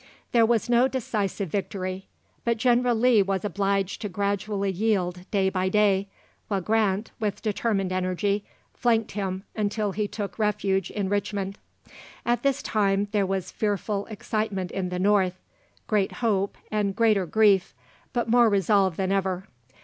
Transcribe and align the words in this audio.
There 0.31 0.47
was 0.47 0.67
no 0.67 0.87
decisive 0.87 1.49
victory, 1.49 2.07
but 2.43 2.57
General 2.57 2.95
Lee 2.95 3.21
was 3.21 3.45
obliged 3.45 4.01
to 4.01 4.09
gradually 4.09 4.71
yield 4.71 5.29
day 5.29 5.47
by 5.49 5.69
day, 5.69 6.07
while 6.47 6.59
Grant, 6.59 7.11
with 7.19 7.43
determined 7.43 7.91
energy, 7.91 8.43
flanked 8.73 9.11
him 9.11 9.43
until 9.55 9.91
he 9.91 10.07
took 10.07 10.39
refuge 10.39 10.89
in 10.89 11.07
Richmond. 11.07 11.59
At 12.25 12.41
this 12.41 12.63
time 12.63 13.09
there 13.11 13.27
was 13.27 13.51
fearful 13.51 14.07
excitement 14.07 14.71
in 14.71 14.89
the 14.89 14.97
North, 14.97 15.39
great 15.85 16.13
hope, 16.13 16.57
and 16.71 16.95
greater 16.95 17.27
grief, 17.27 17.75
but 18.11 18.27
more 18.27 18.49
resolve 18.49 18.97
than 18.97 19.11
ever. 19.11 19.45